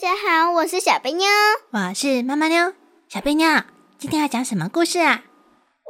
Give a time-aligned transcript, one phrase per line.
[0.00, 1.26] 家好，我是小贝妞，
[1.72, 2.72] 我是妈妈妞。
[3.10, 3.46] 小贝妞，
[3.98, 5.24] 今天要讲什么故事啊？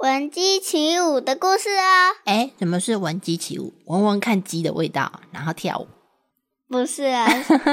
[0.02, 2.16] 闻鸡起舞的故事哦！
[2.24, 3.72] 哎，什么是闻鸡起舞？
[3.84, 5.86] 闻闻看鸡的味道，然后跳舞？
[6.68, 7.28] 不是啊，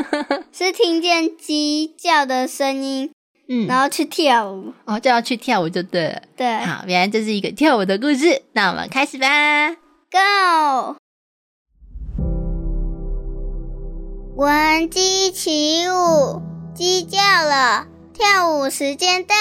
[0.53, 3.11] 是听见鸡叫的声音，
[3.49, 4.75] 嗯，然后去跳舞。
[4.85, 6.21] 哦，就要去跳舞就对了。
[6.35, 8.43] 对，好，原来这是一个跳舞的故事。
[8.53, 9.71] 那我们开始吧
[10.11, 10.97] ，Go！
[14.37, 16.43] 闻鸡起舞，
[16.75, 19.33] 鸡叫了，跳舞时间到。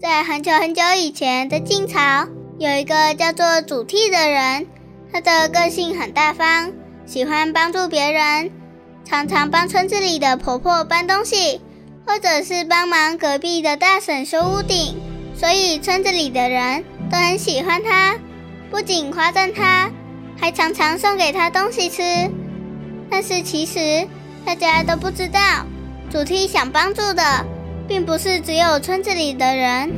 [0.00, 2.28] 在很久很久以前的晋朝，
[2.60, 4.68] 有一个叫做祖逖的人，
[5.12, 6.72] 他的个性很大方，
[7.04, 8.52] 喜欢帮助别人，
[9.04, 11.60] 常常帮村子里的婆婆搬东西，
[12.06, 14.94] 或者是帮忙隔壁的大婶修屋顶，
[15.34, 18.14] 所以村子里的人都很喜欢他，
[18.70, 19.90] 不仅夸赞他。
[20.40, 22.02] 还常常送给他东西吃，
[23.10, 24.06] 但是其实
[24.44, 25.40] 大家都不知道，
[26.10, 27.44] 主题想帮助的
[27.86, 29.92] 并不是只有村子里的人，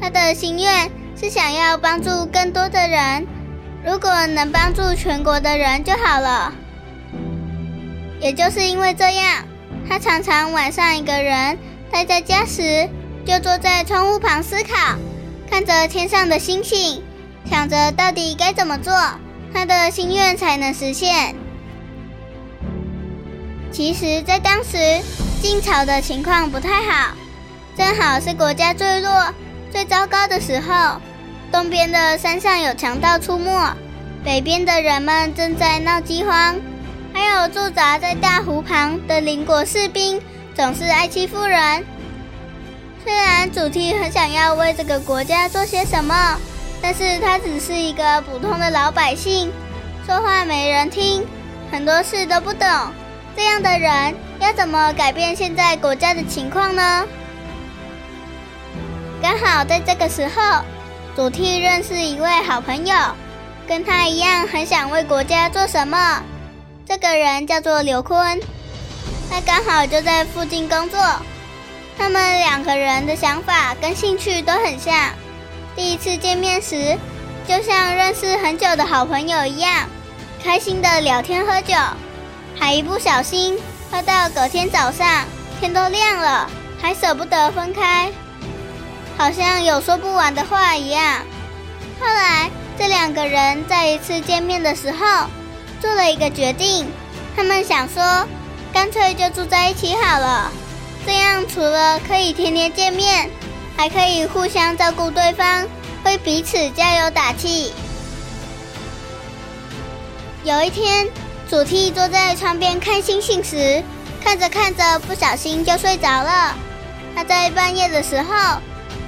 [0.00, 3.26] 他的心愿是想要帮助更多的人，
[3.84, 6.52] 如果能帮助全国的人就好了。
[8.20, 9.44] 也就是因为这样，
[9.88, 11.58] 他常常晚上一个人
[11.90, 12.88] 待在家时，
[13.24, 14.96] 就坐在窗户旁思考，
[15.50, 17.02] 看着天上的星星，
[17.48, 18.92] 想着到底该怎么做。
[19.52, 21.34] 他的心愿才能实现。
[23.70, 24.78] 其实，在当时
[25.40, 27.14] 晋朝的情况不太好，
[27.76, 29.32] 正好是国家坠落
[29.70, 31.00] 最糟糕的时候。
[31.50, 33.50] 东边的山上有强盗出没，
[34.22, 36.56] 北边的人们正在闹饥荒，
[37.12, 40.20] 还有驻扎在大湖旁的邻国士兵
[40.54, 41.84] 总是爱欺负人。
[43.02, 46.38] 虽然主题很想要为这个国家做些什么。
[46.80, 49.52] 但是他只是一个普通的老百姓，
[50.06, 51.26] 说话没人听，
[51.70, 52.68] 很多事都不懂。
[53.36, 57.06] 这样的人要怎么改变现在国家的情况呢？
[59.20, 60.62] 刚好在这个时候，
[61.16, 62.94] 祖逖认识一位好朋友，
[63.66, 66.22] 跟他一样很想为国家做什么。
[66.86, 68.40] 这个人叫做刘坤，
[69.28, 70.98] 他刚好就在附近工作。
[71.98, 74.94] 他们两个人的想法跟兴趣都很像。
[75.78, 76.98] 第一次见面时，
[77.46, 79.88] 就像认识很久的好朋友一样，
[80.42, 81.72] 开心的聊天喝酒，
[82.58, 83.56] 还一不小心
[83.88, 85.24] 喝到隔天早上
[85.60, 86.50] 天都亮了，
[86.82, 88.10] 还舍不得分开，
[89.16, 91.20] 好像有说不完的话一样。
[92.00, 95.28] 后来这两个人在一次见面的时候
[95.80, 96.90] 做了一个决定，
[97.36, 98.26] 他们想说，
[98.72, 100.50] 干脆就住在一起好了，
[101.06, 103.30] 这样除了可以天天见面。
[103.78, 105.64] 还可以互相照顾对方，
[106.04, 107.72] 为彼此加油打气。
[110.42, 111.06] 有一天，
[111.48, 113.80] 祖逖坐在窗边看星星时，
[114.20, 116.56] 看着看着，不小心就睡着了。
[117.14, 118.60] 他在半夜的时候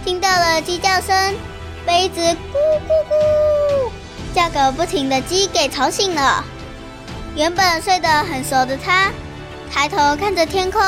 [0.04, 1.34] 听到了鸡叫声，
[1.84, 2.36] 被一只咕
[2.86, 3.90] 咕咕
[4.32, 6.44] 叫个不停的鸡给吵醒了。
[7.34, 9.10] 原本睡得很熟的他，
[9.68, 10.80] 抬头看着天空，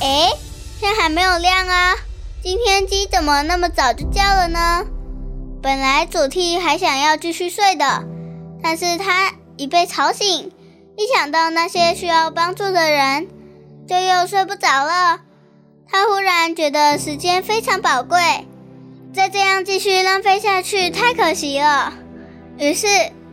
[0.00, 0.30] 哎，
[0.78, 1.94] 天还没有亮啊！
[2.42, 4.84] 今天鸡怎么那么早就叫了呢？
[5.62, 8.02] 本来祖逖还想要继续睡的，
[8.60, 10.50] 但是他一被吵醒，
[10.96, 13.28] 一想到那些需要帮助的人，
[13.88, 15.20] 就又睡不着了。
[15.88, 18.18] 他忽然觉得时间非常宝贵，
[19.14, 21.92] 再这样继续浪费下去太可惜了。
[22.58, 22.88] 于是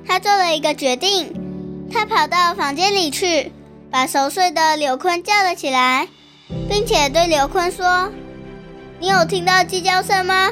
[0.07, 1.33] 他做了一个决定，
[1.91, 3.51] 他跑到房间里去，
[3.89, 6.07] 把熟睡的刘坤叫了起来，
[6.69, 8.11] 并且对刘坤说。
[9.01, 10.49] 你有听到鸡叫声吗？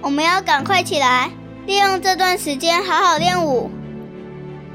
[0.00, 1.30] 我们要赶快起来，
[1.66, 3.70] 利用这段时间好好练舞。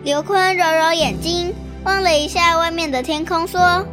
[0.04, 1.52] 刘坤揉揉眼睛，
[1.84, 3.84] 望了一下外面的天空，说：“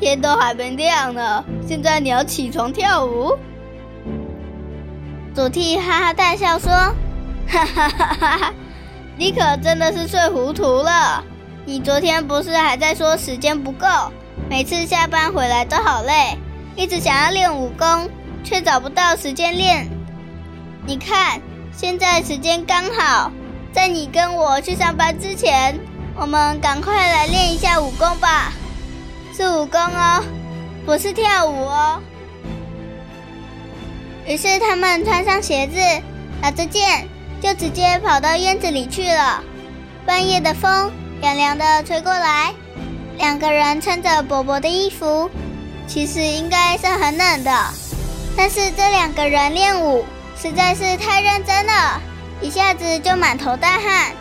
[0.00, 3.36] 天都还没亮呢，现在你要起床跳舞？”
[5.36, 6.70] 祖逖哈哈大笑说
[7.46, 8.54] ：“哈哈哈哈哈，
[9.18, 11.22] 你可真的是睡糊涂了。
[11.66, 13.86] 你昨天不是还在说时间不够，
[14.48, 16.38] 每次下班回来都好累，
[16.76, 18.08] 一直想要练武功。”
[18.48, 19.86] 却找不到时间练。
[20.86, 21.38] 你看，
[21.76, 23.30] 现在时间刚好，
[23.74, 25.78] 在你跟我去上班之前，
[26.16, 28.50] 我们赶快来练一下武功吧。
[29.36, 30.24] 是武功哦，
[30.86, 32.00] 不是跳舞哦。
[34.26, 35.78] 于是他们穿上鞋子，
[36.40, 37.06] 拿着剑，
[37.42, 39.42] 就直接跑到院子里去了。
[40.06, 40.90] 半夜的风
[41.20, 42.54] 凉凉的吹过来，
[43.18, 45.30] 两个人穿着薄薄的衣服，
[45.86, 47.52] 其实应该是很冷的。
[48.38, 50.06] 但是这两个人练武
[50.40, 52.00] 实在是太认真了，
[52.40, 54.12] 一下子就满头大汗，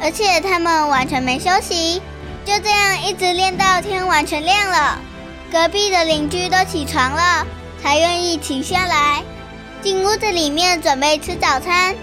[0.00, 2.00] 而且他们完全没休息，
[2.44, 5.00] 就这样一直练到天完全亮了。
[5.50, 7.44] 隔壁的邻居都起床了，
[7.82, 9.24] 才愿意停下来，
[9.82, 11.96] 进屋子里面准备吃早餐。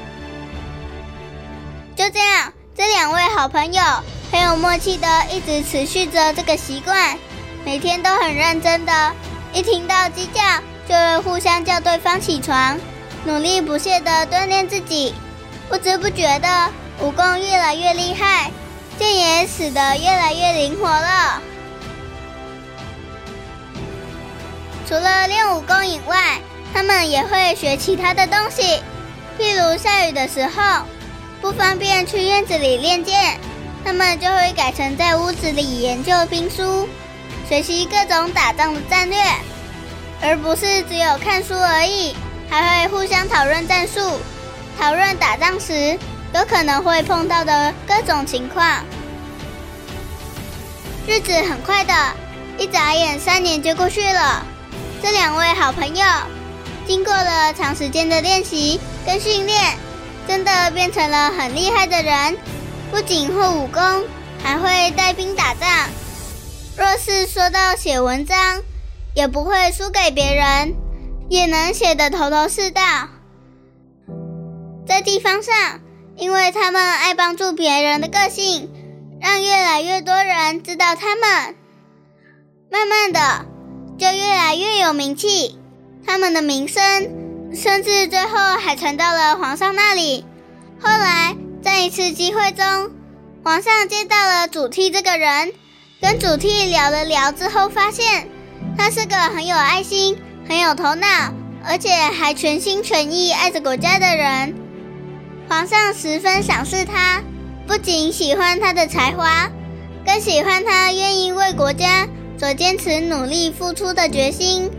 [1.95, 2.51] 就这样。
[2.75, 3.81] 这两位好朋友
[4.31, 7.17] 很有默契的，一直持续着这个习惯，
[7.63, 9.13] 每天都很认真的，
[9.53, 10.41] 一听到鸡叫
[10.87, 12.79] 就会互相叫对方起床，
[13.25, 15.13] 努力不懈的锻炼自己，
[15.69, 16.69] 不知不觉的
[16.99, 18.51] 武功越来越厉害，
[18.97, 21.41] 剑也使得越来越灵活了。
[24.87, 26.39] 除了练武功以外，
[26.73, 28.81] 他们也会学其他的东西，
[29.39, 30.85] 譬如下雨的时候。
[31.41, 33.37] 不方便去院子里练剑，
[33.83, 36.87] 他们就会改成在屋子里研究兵书，
[37.49, 39.21] 学习各种打仗的战略，
[40.23, 42.15] 而不是只有看书而已，
[42.49, 43.99] 还会互相讨论战术，
[44.79, 45.99] 讨论打仗时
[46.33, 48.65] 有可能会碰到的各种情况。
[51.05, 51.93] 日子很快的，
[52.57, 54.45] 一眨眼三年就过去了。
[55.01, 56.05] 这两位好朋友
[56.87, 59.77] 经过了长时间的练习跟训练。
[60.25, 62.37] 真的变成了很厉害的人，
[62.89, 64.05] 不仅会武功，
[64.41, 65.69] 还会带兵打仗。
[66.77, 68.61] 若是说到写文章，
[69.13, 70.75] 也不会输给别人，
[71.29, 72.81] 也能写得头头是道。
[74.85, 75.81] 在地方上，
[76.15, 78.69] 因为他们爱帮助别人的个性，
[79.21, 81.55] 让越来越多人知道他们，
[82.71, 83.45] 慢慢的
[83.97, 85.59] 就越来越有名气。
[86.05, 87.21] 他们的名声。
[87.55, 90.25] 甚至最后还传到了皇上那里。
[90.81, 92.89] 后来在一次机会中，
[93.43, 95.53] 皇上见到了祖逖这个人，
[96.01, 98.27] 跟祖逖聊了聊之后，发现
[98.77, 100.17] 他是个很有爱心、
[100.47, 101.07] 很有头脑，
[101.65, 104.55] 而且还全心全意爱着国家的人。
[105.49, 107.21] 皇上十分赏识他，
[107.67, 109.49] 不仅喜欢他的才华，
[110.05, 114.69] 更喜欢他愿意为国家所坚持努力付出的决心。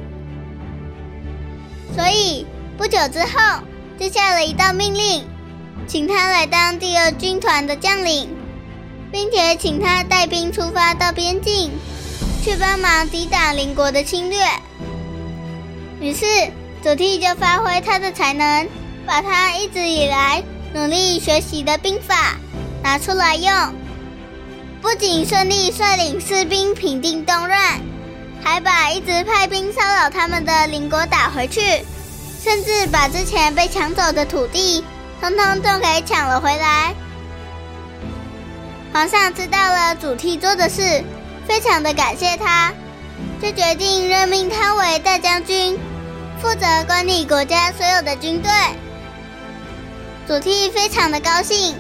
[1.95, 2.47] 所以。
[2.77, 3.63] 不久之后，
[4.01, 5.23] 就下了一道命令，
[5.87, 8.29] 请他来当第二军团的将领，
[9.13, 11.71] 并且请他带兵出发到边境，
[12.45, 14.39] 去帮忙抵挡邻国的侵略。
[15.99, 16.27] 于是，
[16.83, 18.69] 祖逖就发挥他的才能，
[19.07, 20.43] 把他一直以来
[20.75, 22.37] 努力学习的兵法
[22.83, 23.75] 拿出来用，
[24.83, 27.81] 不仅顺利率领士兵平定动乱，
[28.43, 31.83] 还把一直派兵骚扰他们的邻国打回去。
[32.43, 34.85] 甚至把之前被抢走的土地，
[35.19, 36.95] 通通都给抢了回来。
[38.93, 41.03] 皇上知道了祖逖做的事，
[41.47, 42.73] 非常的感谢他，
[43.41, 45.79] 就决定任命他为大将军，
[46.43, 48.51] 负责管理国家所有的军队。
[50.27, 51.77] 祖逖非常的高兴，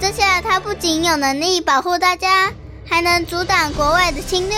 [0.00, 2.52] 这下他不仅有能力保护大家，
[2.88, 4.56] 还能阻挡国外的侵略。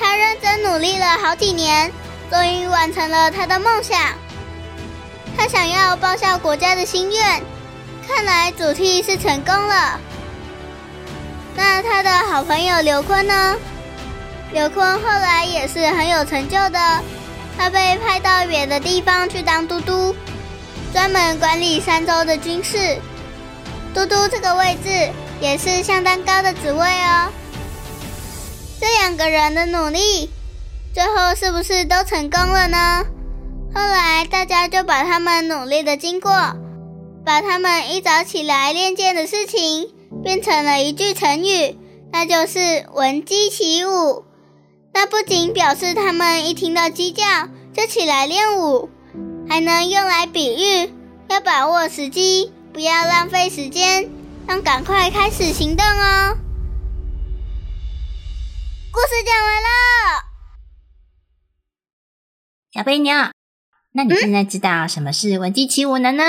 [0.00, 1.90] 他认真努力了好几年。
[2.30, 3.98] 终于完成了他的梦想，
[5.34, 7.42] 他想要报效国家的心愿。
[8.06, 9.98] 看来祖逖是成功了。
[11.58, 13.56] 那他的好朋友刘坤呢？
[14.52, 16.78] 刘坤后来也是很有成就的，
[17.56, 20.14] 他被派到远的地方去当都督，
[20.92, 22.96] 专门管理三州的军事。
[23.92, 25.10] 都督这个位置
[25.40, 27.32] 也是相当高的职位哦。
[28.80, 30.30] 这两个人的努力。
[30.94, 33.04] 最后是不是都成功了呢？
[33.74, 36.30] 后来大家就把他们努力的经过，
[37.24, 39.90] 把他们一早起来练剑的事情，
[40.22, 41.78] 变成了一句成语，
[42.12, 44.24] 那就是“闻鸡起舞”。
[44.92, 47.24] 那不仅表示他们一听到鸡叫
[47.72, 48.90] 就起来练舞，
[49.48, 50.92] 还能用来比喻
[51.28, 54.10] 要把握时机，不要浪费时间，
[54.48, 56.36] 要赶快开始行动哦。
[58.90, 59.68] 故事讲完了。
[62.72, 63.14] 小飞牛，
[63.92, 66.24] 那你现在知道什么是闻鸡起舞了呢？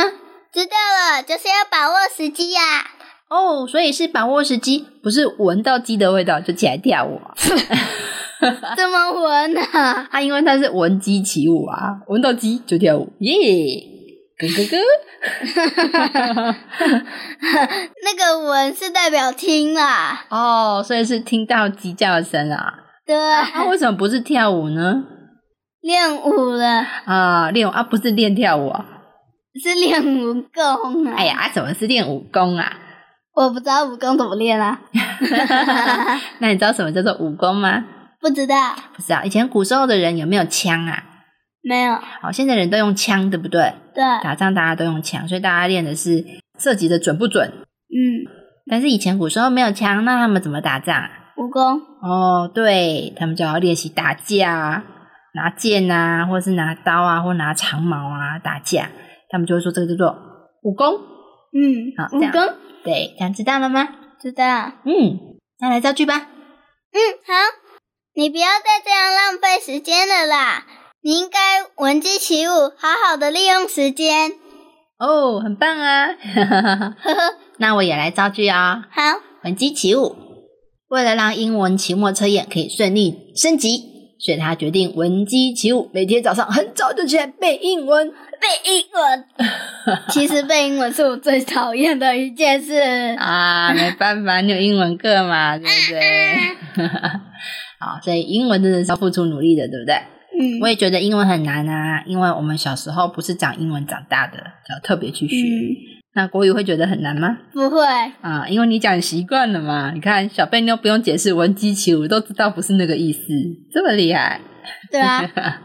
[0.53, 2.91] 知道了，就是要把握时机呀。
[3.29, 7.21] 哦，所以是把握时机，不是闻到鸡的味道就起来跳舞。
[8.75, 9.61] 怎么闻呢？
[10.09, 13.83] 啊，因为它是闻鸡起舞啊，闻到鸡就跳舞，耶！
[14.39, 14.77] 咯咯咯。
[18.03, 20.25] 那个闻是代表听啦。
[20.29, 22.73] 哦，所以是听到鸡叫声啊。
[23.05, 23.15] 对，
[23.53, 25.03] 那为什么不是跳舞呢？
[25.81, 26.85] 练舞了。
[27.05, 28.85] 啊，练舞啊，不是练跳舞啊，
[29.61, 31.13] 是练武功啊。
[31.17, 32.71] 哎呀，啊，怎么是练武功啊？
[33.39, 34.77] 我不知道武功怎么练啊。
[36.39, 37.85] 那你知道什么叫做武功吗？
[38.19, 38.75] 不知道。
[38.93, 39.23] 不知道。
[39.23, 41.01] 以前古时候的人有没有枪啊？
[41.61, 41.95] 没有。
[42.21, 43.73] 好，现在人都用枪，对不对？
[43.95, 44.03] 对。
[44.21, 46.25] 打仗大家都用枪，所以大家练的是
[46.57, 47.47] 射击的准不准？
[47.47, 48.27] 嗯。
[48.69, 51.09] 但是以前古时候没有枪，那他们怎么打仗？
[51.37, 51.79] 武功。
[52.01, 54.83] 哦，对，他们就要练习打架，
[55.33, 58.89] 拿剑啊，或者是拿刀啊，或拿长矛啊打架。
[59.29, 60.13] 他们就会说这个叫做
[60.63, 60.93] 武功。
[61.53, 61.93] 嗯。
[61.97, 62.41] 好，武功。
[62.83, 63.87] 对，这样知道了吗？
[64.21, 64.71] 知道。
[64.85, 66.27] 嗯，那来造句吧。
[66.91, 67.33] 嗯，好。
[68.15, 70.65] 你不要再这样浪费时间了啦！
[71.01, 71.39] 你应该
[71.77, 74.33] 闻鸡起舞，好好的利用时间。
[74.97, 76.07] 哦，很棒啊！
[77.59, 78.87] 那我也来造句啊。
[78.91, 80.15] 好，闻鸡起舞。
[80.89, 83.77] 为了让英文期末测验可以顺利升级，
[84.19, 88.11] 所以他决定闻鸡起舞，每天早上很早就起来背英文。
[88.49, 89.25] 背英文，
[90.09, 92.73] 其实背英文是我最讨厌的一件事
[93.19, 93.71] 啊！
[93.73, 96.87] 没办法，你有英文课嘛， 对不对？
[97.79, 99.95] 好，所以英文真的是要付出努力的，对不对？
[100.39, 104.37] 嗯，我也觉得英文很难啊，因为我们小时候不是讲英文长大的，
[104.69, 105.35] 要特别去学。
[106.15, 107.37] 那国语会觉得很难吗？
[107.53, 107.85] 不会
[108.21, 109.91] 啊，因为你讲习惯了嘛。
[109.93, 113.19] 你看小贝妞不用解释，闻鸡起舞都知道不是那个意思，
[113.71, 114.41] 这么厉害。
[114.89, 115.61] 对啊。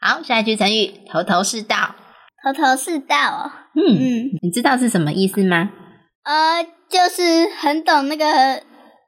[0.00, 1.94] 好，下一句成语“头头是道”。
[2.44, 3.50] 头头是道哦。
[3.74, 5.70] 嗯嗯，你知道是什么意思吗？
[6.22, 8.62] 呃，就是很懂那个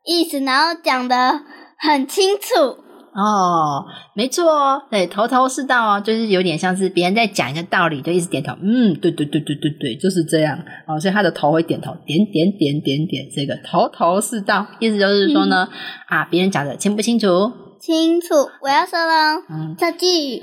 [0.05, 1.41] 意思，然后讲的
[1.79, 2.83] 很清楚。
[3.15, 8.53] 哦，没错哦，对，头头是道哦，就是有点像是别人在讲一个道理，就一直点头。
[8.63, 10.59] 嗯，对对对对对对，就是这样。
[10.87, 15.69] 哦，所以他的头会点头，点点点点点，这个头头是道，意思就是说呢，
[16.09, 17.53] 啊，别人讲的清不清楚？
[17.81, 19.37] 清楚，我要说了。
[19.51, 20.41] 嗯，这句。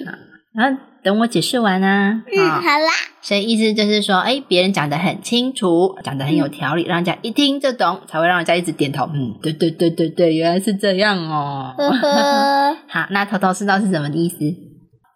[0.58, 0.72] 啊，
[1.04, 2.24] 等我解释完啊。
[2.32, 2.92] 嗯，好啦。
[3.22, 9.10] 所以意思就是说，哎，别人讲的很清楚，讲的很有条理，让人家一听就懂，才会让人家一直点头。
[9.14, 11.74] 嗯，对对对对对，原来是这样哦。
[11.78, 12.78] 呵呵。
[12.88, 14.38] 好，那头头是道是什么意思？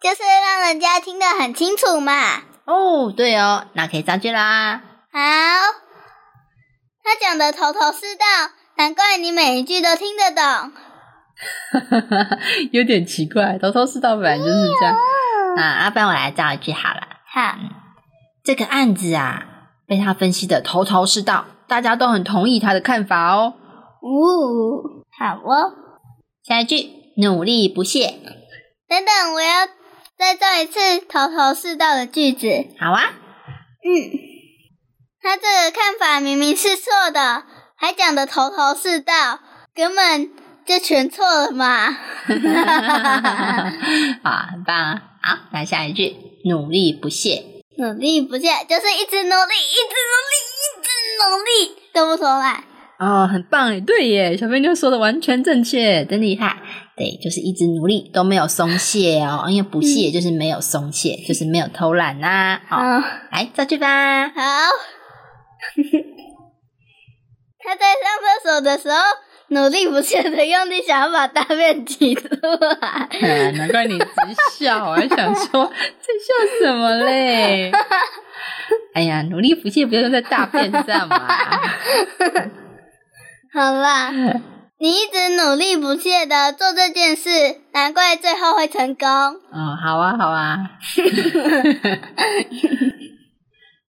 [0.02, 2.12] 就是让人家听得很清楚嘛。
[2.66, 4.82] 哦，对哦，那可以造句啦。
[5.12, 5.18] 好，
[7.02, 10.72] 他讲的头头是道，难怪你每一句都听得懂。
[12.72, 14.94] 有点奇怪，头头是道本来就是这样。
[15.56, 17.00] 啊，阿班，我来造一句好了。
[17.26, 17.56] 好，
[18.44, 19.46] 这个案子啊，
[19.86, 23.54] 被他分析的头头是道，大家都很同意他的看法哦。
[24.00, 25.72] 哦，好哦。
[26.42, 28.18] 下一句，努力不懈。
[28.88, 29.66] 等等，我要
[30.18, 32.48] 再造一次头头是道的句子。
[32.78, 33.02] 好啊。
[33.82, 33.86] 嗯，
[35.22, 37.44] 他这个看法明明是错的，
[37.76, 39.40] 还讲的头头是道，
[39.74, 40.30] 根本
[40.66, 41.92] 就全错了嘛。
[44.24, 45.00] 好，很棒。
[45.22, 47.44] 好，来下一句，努力不懈。
[47.76, 50.88] 努力不懈就是一直努力，一直努力，一直
[51.20, 51.50] 努力，
[51.92, 52.64] 都不说啦。
[52.98, 56.60] 哦，很棒诶，对耶，小飞妞说的完全正确，真厉害。
[56.96, 62.60] 对，就是一直努力都没有松懈哦，因为不懈就是没有松懈，就是没有偷懒呐。
[62.68, 62.78] 好，
[63.32, 64.28] 来造句吧。
[64.28, 64.32] 好，
[67.62, 68.96] 他在上厕所的时候。
[69.50, 72.28] 努力不懈的用力想要把大便挤出
[72.80, 73.08] 来，
[73.52, 74.06] 难怪你直
[74.52, 77.72] 笑，我还想说在笑什么嘞？
[78.94, 81.28] 哎呀，努力不懈不要用在大便上嘛。
[83.52, 84.12] 好啦，
[84.78, 89.08] 你一直努力不懈的做这件事，难怪最后会成功。
[89.08, 90.58] 哦，好啊，好啊。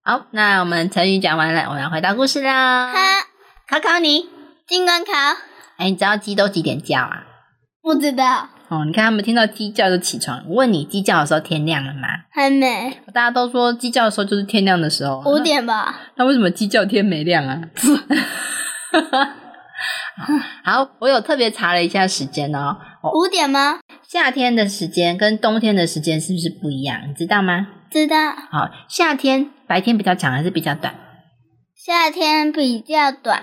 [0.03, 2.91] 好，那我们成语讲完了，我们要回到故事啦。
[2.91, 2.97] 好，
[3.69, 4.27] 考考你，
[4.67, 5.13] 尽管考。
[5.81, 7.25] 哎，你知道鸡都几点叫啊？
[7.83, 8.51] 不知道。
[8.69, 10.45] 哦，你看他们听到鸡叫就起床。
[10.47, 12.07] 我问你，鸡叫的时候天亮了吗？
[12.31, 13.01] 还没。
[13.15, 15.23] 大家都说鸡叫的时候就是天亮的时候。
[15.25, 15.99] 五点吧。
[16.17, 17.63] 那为什么鸡叫天没亮啊？
[20.63, 22.77] 好，我有特别查了一下时间哦。
[23.15, 23.81] 五点吗？
[24.07, 27.01] 夏天的时间跟冬天的时间是不是不一样？
[27.09, 27.67] 你知道吗？
[27.91, 28.17] 知道。
[28.51, 30.95] 好，夏天白天比较长还是比较短？
[31.75, 33.43] 夏天比较短。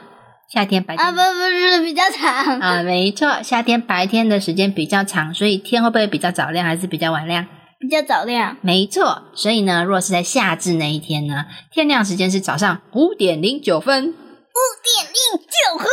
[0.49, 7.45] 夏天白天啊不不是比较长啊，没错，夏天白天的时间比较长，所以天会不会比较早亮还是比较晚亮？
[7.79, 8.57] 比较早亮。
[8.61, 14.07] 没错，所以呢，若是在夏至那一天呢，天亮时间是早上五点零九分。
[14.07, 15.87] 五点零九分。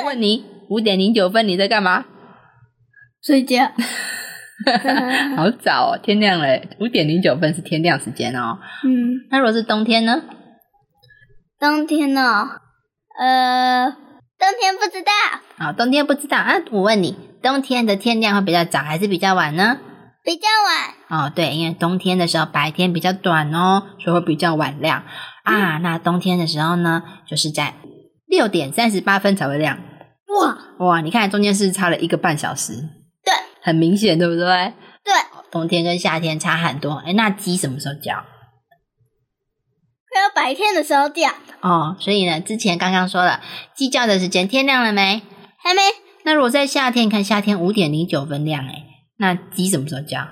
[0.00, 2.04] 我问你，五点零九分你在干嘛？
[3.22, 3.72] 睡觉。
[5.36, 8.58] 好早哦，天亮了，五点零九分是天亮时间哦。
[8.84, 10.22] 嗯，那如果是冬天呢？
[11.58, 12.48] 冬天呢？
[13.18, 13.90] 呃，
[14.38, 15.12] 冬天不知道。
[15.58, 16.54] 好，冬天不知道啊。
[16.70, 19.78] 我问你，冬天的天亮会比较早还是比较晚呢？
[20.22, 20.46] 比较
[21.10, 21.24] 晚。
[21.26, 25.02] 哦，对，因为冬天的时候白天比较短哦，所以会比较晚亮
[25.42, 25.78] 啊。
[25.78, 27.74] 那冬天的时候呢，就是在
[28.28, 29.78] 六点三十八分才会亮。
[30.28, 32.74] 哇哇，你看中间是差了一个半小时，
[33.24, 34.46] 对很明显，对不对？
[35.02, 35.12] 对，
[35.50, 37.02] 冬天跟夏天差很多。
[37.04, 38.24] 哎，那鸡什么时候叫？
[40.18, 41.28] 快要白天的时候叫，
[41.60, 43.40] 哦，所以呢，之前刚刚说了，
[43.76, 45.22] 鸡叫的时间天亮了没？
[45.62, 45.80] 还没。
[46.24, 48.82] 那如果在夏天，你看夏天五点零九分亮，哎，
[49.18, 50.26] 那鸡什么时候叫？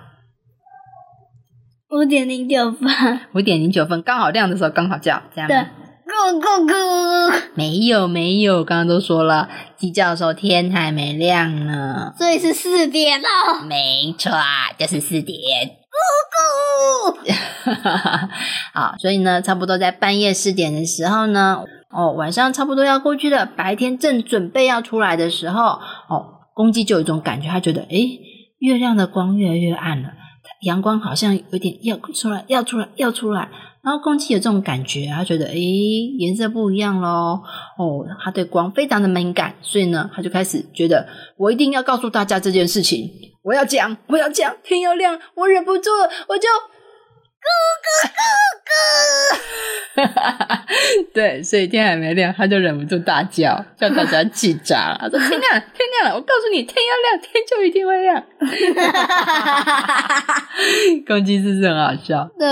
[1.90, 3.21] 五点零九分。
[3.33, 5.69] 五点零九分刚好亮的时候刚好叫，这样对吗？，
[6.09, 7.43] 咕咕咕。
[7.55, 12.12] 没有没有，刚刚都说了，鸡叫的时候天还没亮呢。
[12.19, 13.28] 所以是四点喽。
[13.69, 14.33] 没错，
[14.76, 15.37] 就是四点。
[16.47, 17.19] 哦，
[17.65, 18.29] 哈哈。
[18.73, 25.62] 好，所以呢，差不多在半夜四点的时候呢，哦，晚上差不多要过去了，白天正准备要出来的时候，
[26.09, 28.21] 哦，公鸡就有一种感觉，它觉得，诶，
[28.59, 30.11] 月亮的光越来越暗了，
[30.67, 33.49] 阳光好像有点要出来，要出来，要出来。
[33.83, 35.59] 然后公鸡有这种感觉，他觉得，诶，
[36.19, 37.41] 颜色不一样咯。
[37.79, 41.07] 哦，他对光非常的敏感，所以呢，他就开始觉得，
[41.37, 43.09] 我一定要告诉大家这件事情，
[43.43, 46.49] 我要讲，我要讲，天要亮，我忍不住了，我就。
[51.15, 54.99] 对，所以天还没亮，他就忍不住大叫，叫大家气炸了。
[55.00, 56.15] 他说：“天亮了，天亮了！
[56.15, 58.23] 我告诉你，天要亮，天就一定会亮。”
[61.07, 62.29] 公鸡是不是很好笑？
[62.38, 62.47] 对，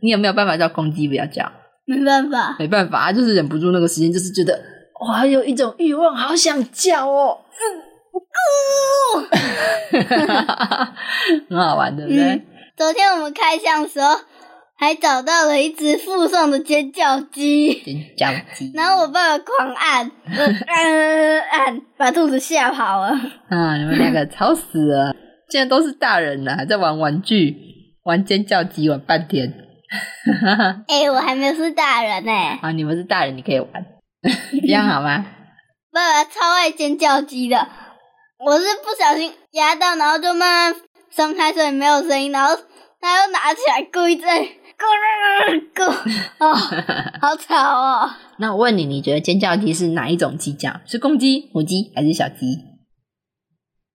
[0.00, 1.52] 你有没有办法叫公鸡不要叫？
[1.84, 2.56] 没办法。
[2.58, 4.58] 没办法，他就是忍不住那个时间，就是觉得
[5.06, 7.38] 哇，有一种欲望，好想叫哦，
[9.12, 9.20] 咕
[11.50, 12.22] 很好玩，对不对？
[12.22, 12.42] 嗯
[12.80, 14.08] 昨天我们开箱的时候，
[14.74, 20.10] 还找到了一只附送的尖叫鸡，尖叫鸡，然后我爸爸狂按，
[20.66, 23.08] 按 按，把兔子吓跑了。
[23.50, 25.14] 啊，你们两个吵死了！
[25.50, 27.54] 现在都是大人了，还在玩玩具，
[28.04, 29.52] 玩尖叫鸡玩半天。
[30.88, 33.70] 哎、我还没有是大人呢、啊，你们是大人，你可以玩，
[34.66, 35.26] 这样好吗？
[35.92, 37.68] 爸爸超爱尖叫鸡的，
[38.42, 42.56] 我是不小心压到，然后就慢慢松开，所以没有声音，然后
[43.00, 44.48] 他又拿起来故意在咕
[45.74, 45.90] 咕咕，
[46.38, 46.54] 哦，
[47.20, 48.10] 好吵哦！
[48.38, 50.80] 那我问你，你觉得尖叫鸡是哪一种鸡叫？
[50.86, 52.64] 是公鸡、母鸡还是小鸡？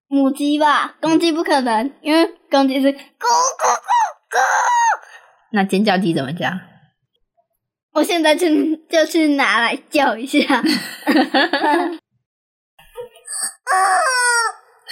[0.07, 3.01] 母鸡吧，公鸡不可能，因为公鸡是咕咕咕
[4.29, 4.39] 咕。
[5.51, 6.49] 那尖叫鸡怎么叫？
[7.93, 8.45] 我现在就
[8.89, 10.39] 就去拿来叫一下。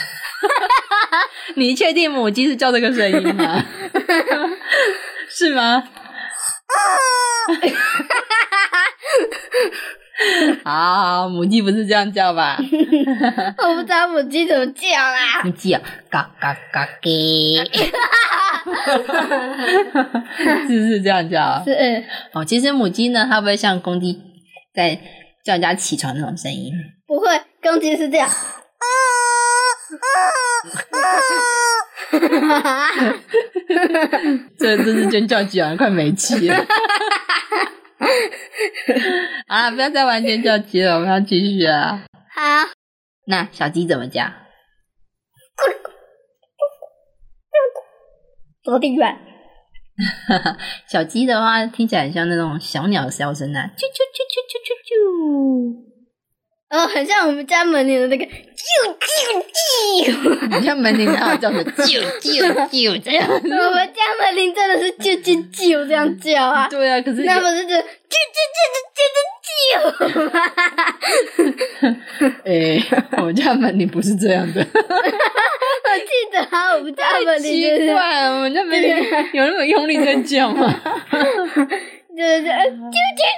[1.55, 3.63] 你确定母鸡是叫这个声音吗？
[5.29, 5.83] 是吗？
[10.63, 12.57] 好，母鸡不是这样叫吧？
[13.57, 15.41] 我不知道母鸡怎么叫啦。
[15.43, 17.55] 母鸡啊，嘎嘎嘎给，
[20.67, 21.61] 是不是这样叫？
[21.65, 24.21] 是，哦，其实母鸡呢，它不会像公鸡
[24.73, 24.95] 在
[25.43, 26.71] 叫人家起床那种声音。
[27.07, 28.29] 不会，公鸡是这样。
[34.57, 36.55] 这这是尖叫鸡啊，快没气了。
[39.47, 42.05] 啊，不要再玩尖叫鸡了，我们要继续啊。
[42.33, 42.41] 好，
[43.27, 44.23] 那小鸡怎么叫？
[48.63, 49.17] 走地板。
[50.89, 53.85] 小鸡的话听起来很像那种小鸟的叫声啊，啾啾啾。
[56.73, 58.31] 哦，很像我们家门铃的那个啾
[58.99, 59.07] 啾
[59.53, 60.57] 啾。
[60.57, 63.29] 你家门铃它叫的啾啾啾这样。
[63.29, 67.85] 我们家门铃真的是啾啾啾这样叫啊，对啊，可是那不是就啾啾
[68.49, 69.05] 啾啾啾
[69.43, 70.33] 啾啾吗？
[72.43, 72.81] 哎、
[73.17, 74.65] 我们家门铃不是这样的，我
[75.99, 78.97] 记得啊，我们家门铃奇怪，我们家门铃
[79.33, 79.63] 有那么？
[79.63, 80.73] 用力在叫吗？
[82.15, 82.51] 就 是啾啾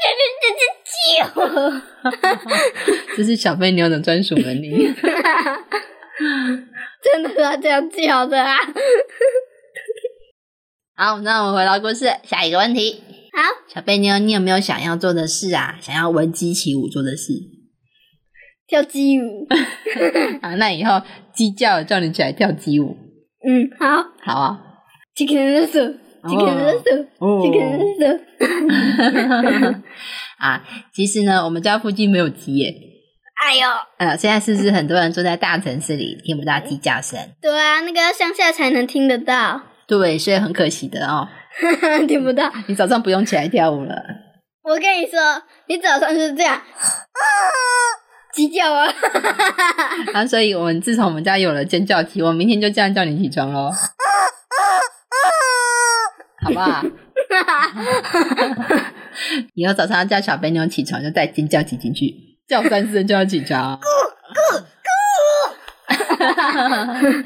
[0.01, 0.05] 啾
[0.41, 1.81] 啾啾啾。
[3.15, 4.93] 这是小飞牛的专属门铃。
[7.03, 8.57] 真的要这样叫的啊！
[10.95, 13.03] 好，那我们回到故事，下一个问题。
[13.33, 13.41] 好，
[13.73, 15.77] 小贝妞，你有没有想要做的事啊？
[15.81, 17.33] 想要闻鸡起舞做的事
[18.67, 19.47] 跳鸡舞。
[20.41, 20.55] 啊？
[20.55, 21.01] 那以后
[21.33, 22.97] 鸡叫叫你起来跳鸡舞，
[23.45, 24.05] 嗯，好。
[24.21, 24.61] 好啊。
[26.27, 26.83] Chicken soup。
[26.83, 27.07] Chicken soup。
[27.19, 27.95] 哦 Chicken
[29.59, 29.83] soup。
[30.39, 32.73] 啊，其实呢，我们家附近没有鸡耶。
[33.41, 37.19] 哎呦，呃，现在是不是很多人住在大城市里听不到鸡叫声？
[37.41, 41.27] 对啊，那个要乡下才能听得到，对，所以很可惜的哦。
[42.07, 42.51] 听不到。
[42.67, 43.95] 你早上不用起来跳舞了。
[44.63, 45.19] 我跟你说，
[45.67, 46.61] 你早上是这样，
[48.33, 48.91] 鸡叫啊！
[50.13, 53.69] 啊，所以我们自从我们家有了尖叫鸡，我明天就这样叫你起床喽，
[56.43, 56.83] 好不好？
[59.53, 62.13] 以后早上要叫小肥牛起床，就再尖叫机进去，
[62.47, 63.79] 叫三声就要起床。
[63.79, 63.85] 咕
[64.33, 64.65] 咕
[66.17, 67.23] 咕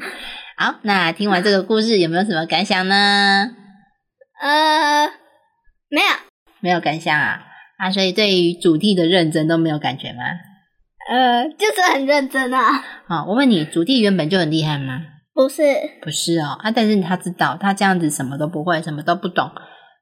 [0.56, 3.50] 好，那听完这个故事有没有什么感想呢？
[4.40, 5.06] 呃，
[5.88, 6.06] 没有，
[6.60, 7.42] 没有感想啊？
[7.78, 10.18] 啊，所以对于主题的认真都没有感觉吗？
[11.10, 12.84] 呃，就是很认真啊。
[13.08, 15.02] 好，我问你，主题原本就很厉害吗？
[15.32, 15.62] 不是，
[16.02, 19.50] 不是哦，啊，但是他知道他这样子什么都不会，什么都不懂，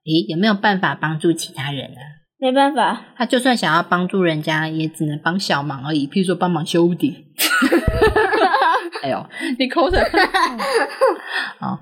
[0.05, 2.01] 咦，有没有办法帮助其他人呢？
[2.41, 3.01] 没办法。
[3.17, 7.15] 他就算想要帮助人家，也只能帮小忙而已，譬如说帮忙修屋顶。
[9.03, 9.27] 哎呦，
[9.59, 10.01] 你抠的。
[11.61, 11.79] 哦，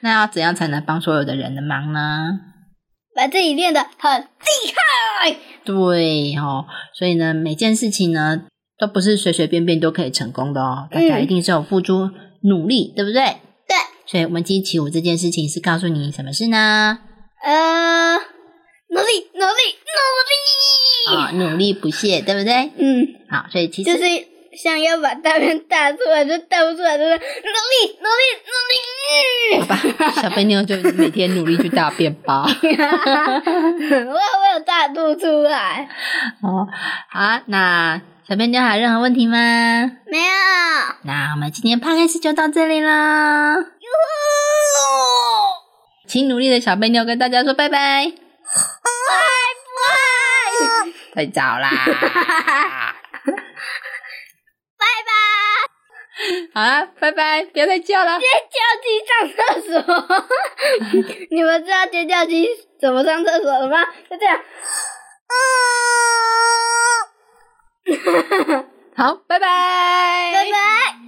[0.00, 2.38] 那要怎样才能帮所有的人的忙呢？
[3.14, 4.26] 把自己练得很厉
[5.22, 5.36] 害。
[5.64, 8.42] 对哦，所以呢，每件事情呢，
[8.78, 12.10] 都不是随随便便都可以成功的哦，大家一定是有付出
[12.46, 13.22] 努力，对不对？
[13.68, 13.76] 对。
[14.06, 16.98] 所以我们今天起舞这件事情是告诉你什么事呢？
[17.42, 19.62] 呃，努力，努力，
[19.94, 20.36] 努力。
[21.16, 22.70] 啊、努力不懈，对不对？
[22.78, 24.06] 嗯，好，所以其实就是
[24.56, 29.60] 想要把大便大出来，就大不出来，就是努力，努力，努力。
[29.60, 29.66] 好
[29.98, 32.42] 吧，小贝妞就每天努力去大便吧。
[32.42, 32.48] 我
[34.10, 35.88] 我有大肚出来，
[36.42, 36.66] 哦，
[37.08, 39.36] 好啊，那小贝妞还有任何问题吗？
[40.06, 40.24] 没有。
[41.02, 43.54] 那我们今天 p o d 就到这里啦。
[46.08, 48.06] 请努力的小贝妞跟大家说拜拜。
[48.06, 48.12] 拜
[49.76, 49.82] 拜
[51.14, 51.70] 太早啦。
[54.78, 55.12] 拜拜。
[56.54, 58.18] 好啦，拜拜，不要再叫了。
[58.18, 62.48] 尖叫鸡上厕所， 你们知道尖叫鸡
[62.80, 63.84] 怎么上厕所的吗？
[64.10, 64.40] 就这样。
[68.96, 71.06] 好，拜拜，拜拜。